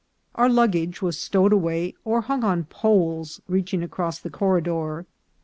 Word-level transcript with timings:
Our 0.33 0.49
luggage 0.49 1.03
was 1.03 1.15
stowed 1.19 1.53
away 1.53 1.93
or 2.03 2.21
hung 2.21 2.43
on 2.43 2.63
poles 2.63 3.39
reaching 3.47 3.83
across 3.83 4.17
the 4.17 4.31
corridor. 4.31 5.05